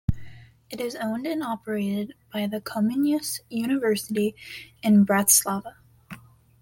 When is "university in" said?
3.49-5.05